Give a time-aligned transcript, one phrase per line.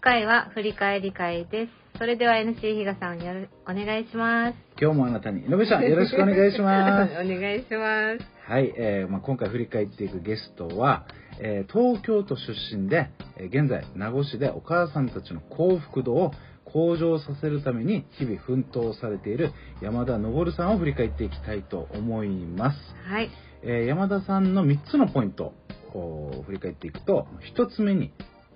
[0.00, 1.72] 回は振り返り会です。
[1.98, 4.56] それでは NC 比嘉さんよろお願いします。
[4.80, 7.12] 今日もあなたに、のべちゃん、よろしくお願いします。
[7.12, 8.50] お願いします。
[8.50, 11.04] はい、えーまあ、今回振り返っていくゲストは、
[11.38, 16.32] えー東京都出身で、えー現在、名護市でお母さんたちの幸福度を
[16.64, 19.50] 向上させるために日々奮闘されている
[19.82, 22.96] 山田昇さんを振り返っていきたいと思います。
[23.06, 23.30] はい。
[23.62, 25.52] えー山田さんの3つのポイント
[25.92, 28.12] を振り返っていくと、1つ目に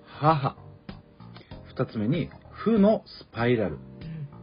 [0.06, 0.56] 母、
[1.76, 3.78] 2つ目に負のスパイラル、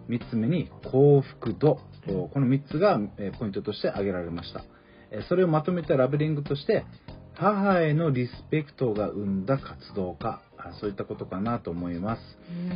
[0.09, 4.63] 3つ目に幸福度、この3つがえーポイントとして挙げられました。
[5.11, 6.85] えーそれをまとめたラベリングとして、
[7.33, 12.21] 母へのリスペクトが生んだ活動家、あそういったことかなと思います。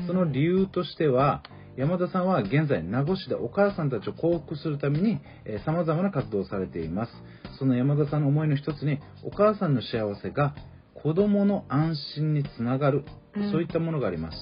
[0.08, 1.44] その理由としては、
[1.78, 5.20] 山田さんは現在名護市でお母さんたちを幸福するために
[5.66, 7.12] さまざまな活動をされています。
[7.60, 10.56] その山田さんの思いの一つにお母さんの幸せが
[11.06, 13.06] 子供の安心につながる、
[13.36, 13.52] うん。
[13.52, 14.38] そういったものがあります。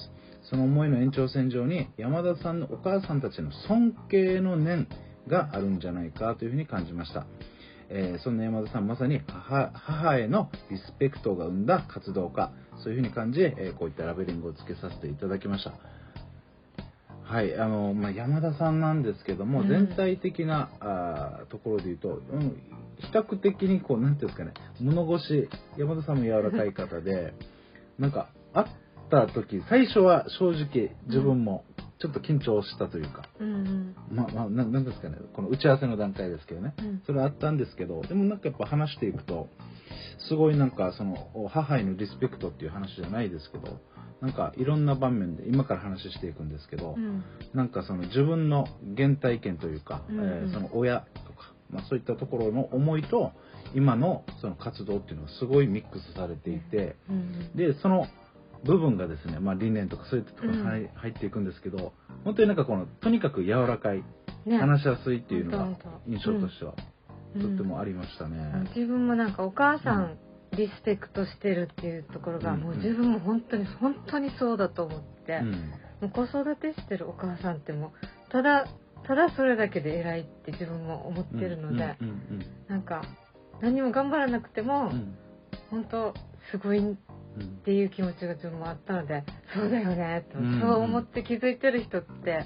[0.48, 4.88] その思いの延長線上に山田さんのお母さんたちの尊敬の念
[5.28, 7.26] があるんじゃないかというふうに感じました。
[7.90, 12.50] えーそんな山田さんまさに母母へのリスペクトが生んだ活動家。
[12.82, 15.74] そういうふうに感じ、えーこういったラベリングをつけさせていただきました。
[17.24, 19.68] はいあのまあ、山田さんなんですけども、うん。
[19.68, 22.56] 全体的なあーところで言うと、うん、
[22.98, 27.34] 比較的にこうなんていうんですかね物腰山田さんも柔らかい方で
[27.98, 28.66] なんか会っ
[29.10, 31.64] た時最初は正直自分も
[31.98, 33.96] ちょっと緊張したというか、うんうん。
[34.10, 37.02] まあまあななんですかねこの打ち合わせの段階ですけどねうん。
[37.06, 39.48] それはあったんですけどでもなんかやっぱ話していくと
[40.18, 43.80] すごいなんかその母へのリスペクトっていう話じゃないですけど
[44.20, 47.22] なんかいろんな場面で今から話していくんですけど、うん。
[47.52, 50.24] なんかその自分の原体験というか、うんうん。
[50.24, 53.32] えーその親とか、まあ、そういったところの思いと
[53.74, 57.56] 今のその活動っていうのがすごいミックスされていて、うん。
[57.56, 58.06] でその
[58.64, 61.92] 部分がですね、まあ、理念とかそういったところに入,、っていくんですけど
[62.24, 64.02] 本当になんかこのとにかく柔らかい
[64.46, 64.58] ね。
[64.58, 65.68] 話しやすいっていうのが
[66.06, 66.74] 印象としては
[67.34, 67.42] うん。
[67.42, 68.68] とってもありましたね。
[68.74, 70.18] 自分もなんかお母さん。
[70.56, 72.60] リスペクトしてるっていうところがうん。
[72.60, 75.50] もう自分も本当に本当にそうだと思って、うん。
[76.00, 77.90] もう子育てしてるお母さんってもう
[78.30, 78.68] ただ
[79.06, 83.02] ただそれだけで偉いって自分も思ってるので、うんうんなんか
[83.60, 85.16] 何も頑張らなくても、うん。
[85.70, 86.14] 本当
[86.50, 86.96] すごいっ
[87.36, 92.44] うんていう気持ちが自分もあったのでそうだよねと、うんそう思って気づいてる人って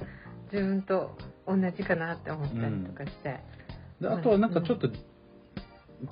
[0.52, 1.16] 自分と
[1.46, 3.40] 同じかなって思ったりとかして、
[4.00, 4.92] であとはなんかちょっと、ち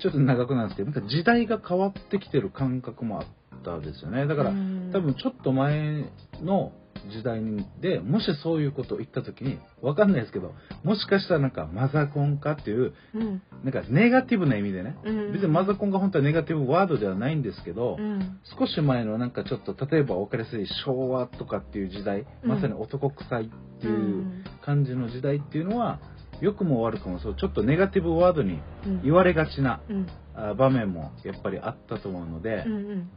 [0.07, 3.25] ょっと長くなるんですけどなんか時代が変わってきてる感覚もあっ
[3.63, 4.27] たですよね。
[4.27, 4.91] だから、うん。
[4.93, 6.05] 多分ちょっと前
[6.41, 6.71] の
[7.07, 7.41] 時代
[7.81, 10.53] でもしそういうことを言った時にわかんないですけど
[10.83, 13.41] もしかしたらなんかマザコン化っていううん。
[13.63, 15.33] なんかネガティブな意味でね、うん。
[15.33, 18.39] 別にマザコンが本当はネガティブワードではないんですけど、うん。
[18.57, 22.49] 少し前のなんかちょっと例えば分かりやすい昭和とかっていう時代、うん。
[22.49, 23.47] まさに男臭いっ
[23.81, 25.99] ていう感じの時代っていうのは
[26.41, 29.03] 良くも悪くもそうちょっとネガティブワードにうん。
[29.03, 29.81] 言われがちな
[30.57, 33.09] 場面もやっぱりあったと思うのでうんうん。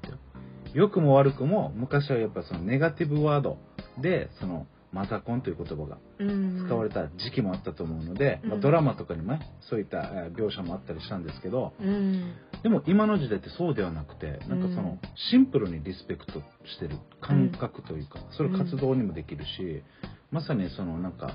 [0.72, 3.59] 良くも悪くも昔はやっぱそのネガティブワード
[4.00, 6.65] でそのマザコンという言葉がうん。
[6.66, 12.34] 使われた時期もあったと思うので、まあうんドラマとかにもねそういったえー描写もあったりしたんですけどうん。
[12.62, 15.00] でも今の時代ってそうではなくてなんかそのうん。
[15.31, 19.83] シンプルにリスペクトしてる感覚というかそれ活動にもできるし
[20.33, 21.31] まさにそのなんか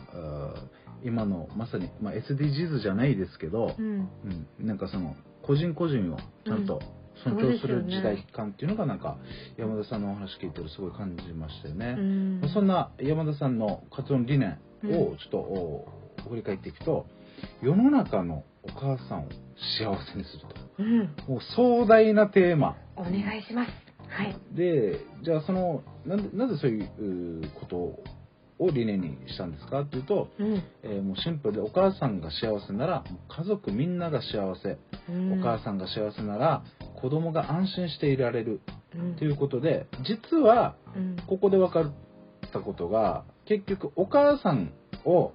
[1.03, 4.09] 今のまさに、まあ、SDGs じゃないですけどう、ん。
[4.59, 6.81] うん、なんかその個人個人をちゃんと
[7.23, 9.17] 尊重する時代感っていうのがなんか
[9.57, 11.95] 山田さんのお話聞いてるすごい感じましたよね。
[11.97, 12.49] うん。
[12.53, 14.93] そんな山田さんの活動の理念うん。
[14.93, 15.87] をちょっとお
[16.29, 17.07] 振り返っていくと
[17.61, 19.29] 世の中のお母さんを
[19.77, 20.47] 幸せにすると。
[20.79, 20.99] うん。
[21.27, 22.75] もう壮大なテーマ。
[22.95, 23.71] お願いします。
[24.09, 24.35] はい。
[24.53, 30.63] でじゃあそのなんでなぜそういううことを理念にしたんですかっていうと、うん。
[30.83, 34.77] えーもうシンプルでお母さんが幸せなら家族みんなが幸せ、
[35.09, 36.63] お母さんが幸せなら
[37.01, 38.61] 子供が安心していられる
[38.97, 41.17] んということで実はうん。
[41.27, 41.93] ここで分かっ
[42.51, 44.73] たことが結局お母さん
[45.05, 45.33] を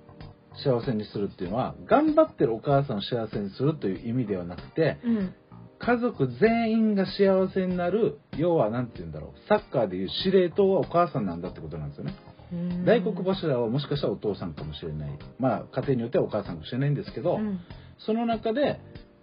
[0.64, 5.34] 幸せにするっていうのは頑張ってるお母さんを幸せにするという意味ではなくてうん。
[5.82, 12.14] 家族全員が幸せになる要は何て言うんだろうサッカーでいう司令塔はお母さんなんだってことなんですよね。
[12.52, 12.84] うん。
[12.84, 15.19] 大黒柱はもしかしたらお父さんかもしれない。
[15.38, 17.61] まあ家庭によってはお母さんかもしれないんですけど、うん。
[17.99, 18.78] その中で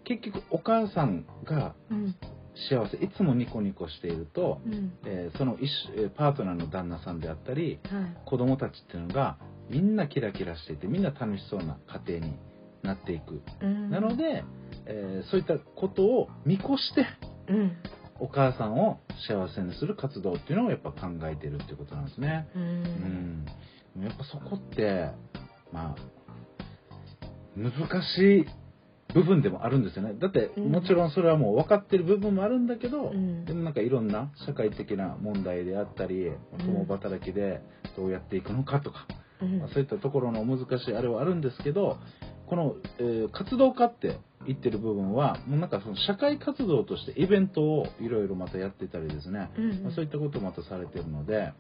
[0.08, 2.16] 結局お母さんがうん。
[2.70, 4.92] 幸せいつもニコニコしていると、うん。
[5.06, 5.70] えーその一
[6.16, 8.18] パートナーの旦那さんであったりはい。
[8.26, 9.38] 子供たちっていうのが
[9.70, 12.40] みんなキラキラしていてみんな楽しそうな家庭に
[12.84, 13.90] なっていく、うん。
[13.92, 14.44] なので、
[14.88, 17.06] えーそういったことを見越して
[17.50, 17.72] うん。
[18.20, 22.48] お母さんを幸せにする活動っていうのをやっぱ考えてるっていうことなんですね。
[22.56, 23.46] ううん
[24.00, 24.04] ん。
[24.04, 25.12] やっぱそこって、
[25.72, 25.96] まあ、
[27.56, 27.72] 難
[28.02, 28.46] しい
[29.14, 30.14] 部分でもあるんですよね。
[30.20, 30.72] だって、うん。
[30.72, 33.46] もちろんそれはもう分かってる部分もあるんだけど、うん。
[33.46, 37.62] でもなんかいろんな社会的な問題であったり、共働きで
[37.96, 39.08] どうやっていくのかとか、
[39.42, 39.60] うん。
[39.60, 41.98] まあそういったところの難しいあれはあるんですけど、
[42.48, 51.54] この、えー活動家って言ってる部分は、もうなんかその社会活動としてイベントをいろいろまたやってたりですね、うんまあそういったことをまたされてるので、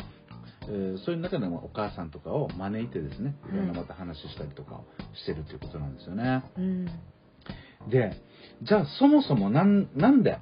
[0.70, 4.86] えーそういう中でもお母さんとかを招いてですね、いろんなまた話したりとかを
[5.16, 6.44] してるということなんですよね。
[6.58, 6.88] うん
[7.90, 8.12] で、
[8.64, 10.40] じゃあそもそもなんなんで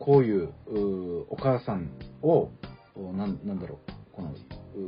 [0.00, 0.52] こういう
[1.30, 1.90] お母さん
[2.22, 2.50] を
[2.94, 4.36] おなんなんだろうこのう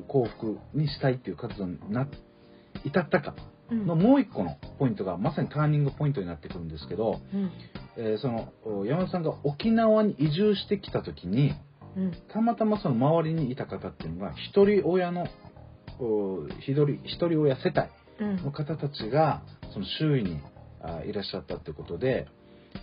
[0.09, 2.09] 幸福にしたいっていう活動にな
[2.85, 3.35] 至ったか。
[3.71, 3.87] うん。
[3.87, 7.51] のもう一個のポイントがまさにターニングポイントになってくるんですけど、うん。
[7.97, 11.53] えーそのお山田さんが沖縄に移住してきた時に
[11.97, 12.13] うん。
[12.33, 15.27] たまたまその周りにいた方っていうのが一人親の
[16.01, 18.45] お一人一人親世帯うん。
[18.45, 19.43] の方たちが
[19.73, 20.41] その周囲に
[20.83, 22.27] あいらっしゃったってことで。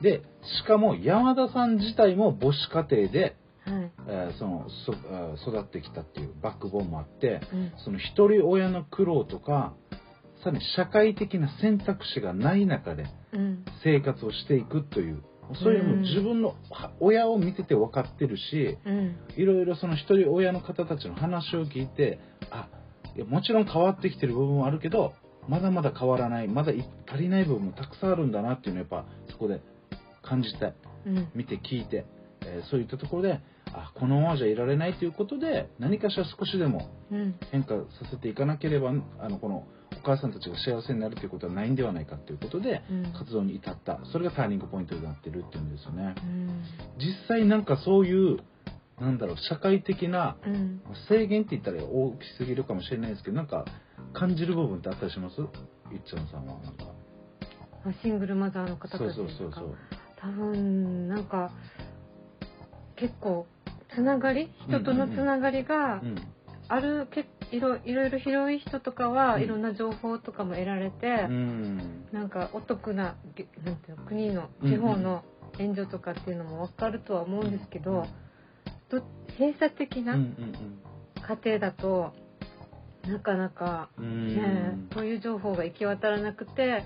[0.01, 0.21] で
[0.61, 3.91] しかも山田さん自体も母子家庭で、はい。
[4.07, 7.71] えーそのそ育ってきたっていうバックボーンもあってうん。
[7.83, 9.73] その一人親の苦労とか
[10.43, 13.65] さらに社会的な選択肢がない中でうん。
[13.83, 15.23] 生活をしていくという
[15.63, 19.15] そういうのも自分のは親を見てて分かってるしうん。
[19.35, 22.19] いろいろその一人親の方たちの話を聞いて
[22.51, 22.67] あ
[23.15, 25.13] いやもちろん変わってきてる部分もあるけど
[25.47, 29.61] まだまだ変わらないまだい足りない部分もたくさんあるんだなっていうのをやっぱそこで
[30.23, 30.73] 感じて
[31.05, 31.27] うん。
[31.35, 32.05] 見て聞いて、
[32.41, 33.39] えーそういったところで
[33.73, 37.35] あこのままじゃいられないということで何かしら少しでもうん。
[37.51, 37.81] 変化さ
[38.11, 43.13] せていかなければあのこのお母さんたちが幸せになるということはないんではないかということでうん。
[43.13, 46.15] 活動に至ったそれがターニングポイントになってるっていうんですよね。
[46.17, 46.63] うん。
[46.97, 48.37] 実際なんかそういう
[48.99, 50.81] なんだろう社会的なうん。
[51.09, 53.65] 制限って言ったら大きすぎるかもしれないですけどなんか
[54.17, 55.41] 感じる部分ってあったりします？
[55.41, 55.47] いっ
[56.09, 56.59] ちゃんさんは。
[56.61, 56.85] なんか。
[57.85, 59.15] あシングルマザーの方たちですか。
[59.15, 59.75] そうそうそう
[60.19, 61.51] 多分なんか
[62.95, 63.45] 結構
[63.93, 64.51] つながり？
[64.67, 66.15] 人とのつながりがうん
[66.67, 69.43] あるけいろいろいろ広い人とかはうん。
[69.43, 72.07] いろんな情報とかも得られて、うん。
[72.11, 75.23] なんかお得なげなんていうの国の地方の
[75.59, 78.07] 援助とかっていうのも分かるとは思うんですけど、
[78.89, 79.03] ど
[79.37, 80.35] 閉鎖的なん。
[81.27, 82.13] 家庭だと
[83.07, 84.05] なかなか、うん。
[84.05, 86.83] うんねそういう情報が行き渡らなくて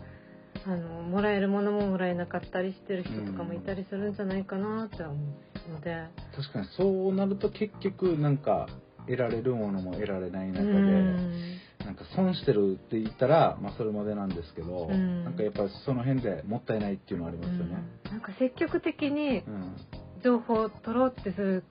[0.66, 6.08] あのもらえるものももらえなかったりしてる人とかもいたりするんじゃないかなって思うので。
[6.36, 8.68] 確かにそうなると結局なんか
[9.06, 11.60] 得られるものも得られない中で、うん。
[11.86, 15.24] なんか損してるって言ったら、まあ、それまでなんですけど、うん。
[15.24, 17.78] なんかやっぱりその辺でもったいないっていうのはありますよね。
[18.06, 18.12] うん。
[18.12, 19.76] なんか積極的にうん。
[20.24, 21.64] 情報を取ろうってする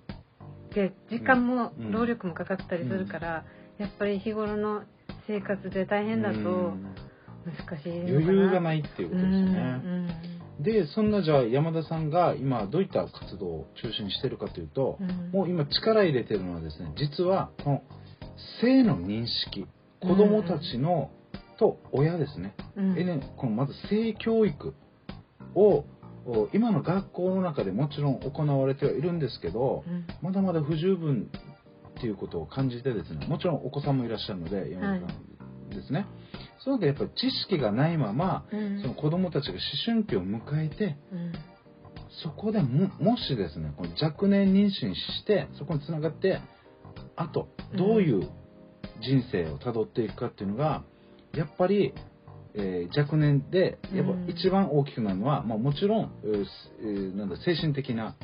[0.71, 1.93] って時間もうん。
[1.93, 3.45] 労力もかかったりするから、
[3.79, 4.83] やっぱり日頃の
[5.27, 6.95] 生活で大変だとうん。
[7.49, 9.61] 難しい余裕がいないっていうことうですよね。
[9.63, 10.09] ん
[10.61, 15.31] でそんなじゃあ山田さんが今どういった活動を中心にしてるかというと、うん。
[15.31, 17.83] もう今力入れてるのはですね実はこの
[18.61, 19.67] 性の認識
[20.01, 21.11] 子供たちの、
[21.59, 22.55] と親ですね。
[22.77, 22.95] うん。
[22.95, 24.75] でねこのまず性教育
[25.55, 25.85] を
[26.27, 30.07] お今の学校の中でもちろん行われてはいるんですけどうん。
[30.23, 31.31] まだまだ不十分
[31.99, 35.39] っていうことを感じてですねもちろんお子さんもいらっしゃるので山田さん
[35.71, 36.07] ですね、
[36.65, 38.81] その中でやっぱり知識がないままうん。
[38.81, 41.33] その子供たちが思春期を迎えてうん。
[42.23, 46.41] そこでももしですねこの若年妊娠してそこにつながって
[47.17, 48.29] あとどういう
[49.03, 50.85] 人生をたどっていくかっていうのが
[51.35, 51.93] やっぱり、
[52.55, 54.31] えー若年でやっぱうん。
[54.31, 58.17] 一番大きくなるのは、まあ、もちろん、えーなんだ精神的な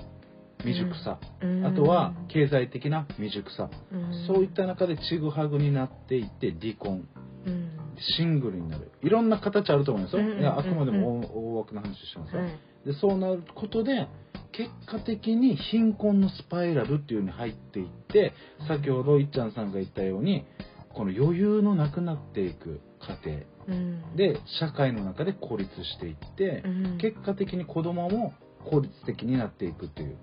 [0.64, 1.66] 未熟さ、うん。
[1.66, 4.26] あとは経済的な未熟さ、うん。
[4.26, 7.06] そういった中でちぐはぐになっていって離婚。
[7.47, 7.71] うん。
[8.16, 8.90] シングルになる。
[9.02, 12.50] いろんな形あると思いますよ、いやあくまでも大大枠の話してますよ、はい。
[12.87, 14.09] でそうなることで
[14.52, 18.33] 結果的に貧困のスパイラルっていうのに入っていって
[18.68, 20.44] 先ほどいっちゃんさんが言ったように
[20.92, 23.30] この余裕のなくなっていく過程。
[23.68, 24.16] うん。
[24.16, 26.99] で社会の中で孤立していってうん。
[26.99, 28.33] 結果的に子供も
[28.64, 30.16] 効率的になっていくという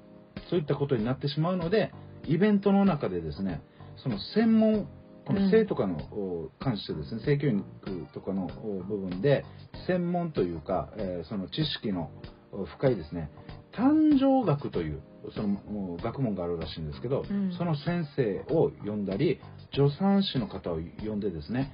[0.51, 1.91] そういったことになってしまうので
[2.27, 3.61] イベントの中でですね
[4.03, 4.87] その専門
[5.25, 7.63] この性とかの、お関してですね性教育
[8.11, 9.45] とかのお部分で
[9.87, 12.09] 専門というか、えーその知識の
[12.51, 13.29] お深いですね
[13.71, 15.01] 誕生学という
[15.35, 17.53] その学問があるらしいんですけど、うん。
[17.57, 19.39] その先生を呼んだり
[19.73, 21.73] 助産師の方を呼んでですね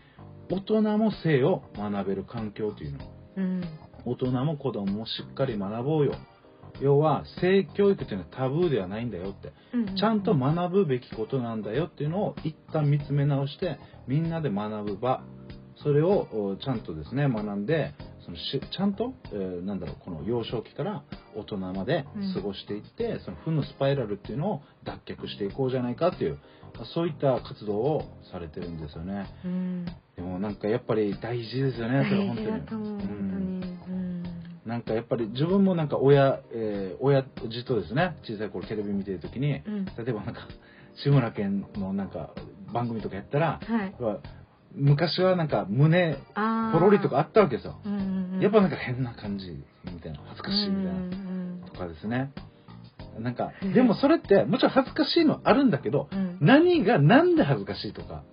[0.52, 3.00] 大人も性を学べる環境というの
[3.38, 3.64] うん。
[4.06, 6.14] 大人も子供もしっかり学ぼうよ
[6.82, 9.54] 要は性教育っていうのはタブーではないんだよって。
[9.74, 15.22] うんちゃんと学ぶべきことなんだよっていうのを一旦見つめ直してみんなで学ぶ場。
[15.84, 17.94] それをおちゃんとですね学んで
[18.26, 21.04] そのしちゃんと、えーなんだろうこの幼少期から
[21.36, 26.40] 大人まで過ごしていって、その負のスパイラルっていうのを脱却していこうじゃないかっていう
[26.76, 29.28] まあそういった活動をされてるんですよね。
[29.46, 29.86] うん。
[30.16, 33.77] でもなんかやっぱり大事ですよねそれ大本当に
[34.68, 39.86] なんかやっぱり自分もなんか親、えー親父とですね小さい頃テレビ見てる時に、うん。
[39.86, 40.42] 例えばなんか
[41.04, 42.32] 志村けんのなんか
[42.74, 43.94] 番組とかやったら、はい。
[44.74, 46.18] 昔はなんか胸
[46.74, 48.40] ポロリとかあったわけですよ、うんうんうん。
[48.42, 52.32] やっぱなんか変な感じみたいな恥ずかしいみたいな、うんうんとかですね。
[53.20, 56.38] なんかうん でもそれってもちろん恥ずかしいのあるんだけど、うん。
[56.42, 58.24] 何がなんで恥ずかしいとか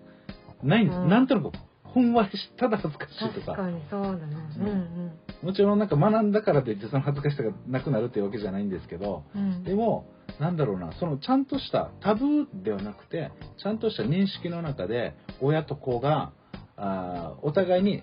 [0.65, 1.09] ないんです、うん。
[1.09, 1.53] なんとなく
[1.85, 3.53] ほんわりしただ恥ずかしいとか。
[3.53, 4.19] 確かにそうだね。
[4.59, 5.11] うん
[5.43, 9.43] もちろんなんか学んだからといってその恥ずかしさがなくなるっていうわけじゃないんですけどうん。
[9.43, 9.65] うん。
[9.65, 10.07] でも
[10.41, 13.31] なんだろうなそのちゃんとしたタブーではなくて
[13.63, 16.33] ちゃんとした認識の中で親と子が
[16.77, 18.03] あーお互いに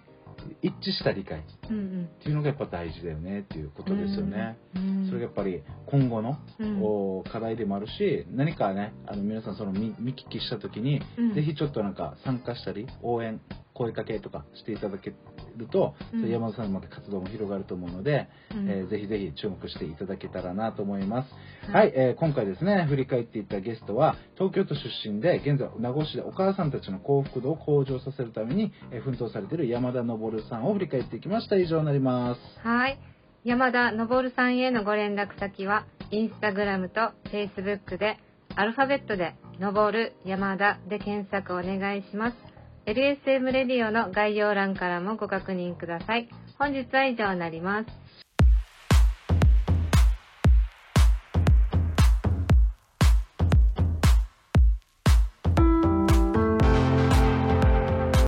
[0.63, 2.09] 一致した理解っうんうん。
[2.23, 4.57] ていうのがやっぱ大事だよねっていうことですよね。
[4.75, 5.05] うん。
[5.07, 13.39] それがやっぱり今後の、うんお課題でもあるし何かねあの皆さんその見見聞きした時に、うんぜひちょっとなんか参加したり応援
[13.73, 15.13] 声かけとかしていただけ
[15.57, 21.71] ると、うん山田さんのまた活動も広がると思うので、うんえーぜひぜひ注目していただけたらなと思います。
[21.71, 32.41] ははいい、えー今回ですね振り返っていったゲストは東京都出身で現在名護市でお母さんたちの幸福度を向上させるために、えー奮闘されている山田昇さんを振り返っていきました以上になります。
[32.59, 32.99] はい。
[33.43, 38.19] 山田昇さんへのご連絡先は、インスタグラムとフェイスブックで、
[38.55, 42.50] アルファベットで、昇る山田で検索お願いします。
[42.85, 46.27] LSM レディオの概要欄からもご確認ください。
[46.57, 48.00] 本日は以上になります。